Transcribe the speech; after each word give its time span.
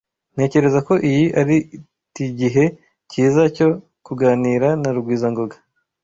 Ntekereza 0.33 0.79
ko 0.87 0.93
iyi 1.09 1.25
ari 1.41 1.55
tigihe 2.15 2.63
cyiza 3.09 3.43
cyo 3.55 3.67
kuganira 4.05 4.67
na 4.81 4.89
Rugwizangoga. 4.95 5.55